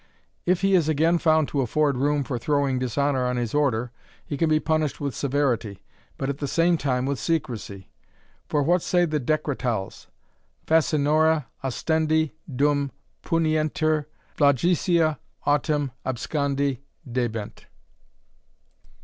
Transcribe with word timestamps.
If 0.47 0.61
he 0.61 0.73
is 0.73 0.89
again 0.89 1.19
found 1.19 1.47
to 1.49 1.61
afford 1.61 1.95
room 1.95 2.23
for 2.23 2.39
throwing 2.39 2.79
dishonour 2.79 3.23
on 3.27 3.37
his 3.37 3.53
order, 3.53 3.91
he 4.25 4.35
can 4.35 4.49
be 4.49 4.59
punished 4.59 4.99
with 4.99 5.13
severity, 5.13 5.83
but 6.17 6.27
at 6.27 6.39
the 6.39 6.47
same 6.47 6.75
time 6.75 7.05
with 7.05 7.19
secrecy. 7.19 7.91
For 8.49 8.63
what 8.63 8.81
say 8.81 9.05
the 9.05 9.19
Decretals! 9.19 10.07
Facinora 10.65 11.45
ostendi 11.63 12.31
dum 12.51 12.91
punientur, 13.21 14.05
flagitia 14.35 15.19
autem 15.45 15.91
abscondi 16.03 16.79
debent." 17.07 17.67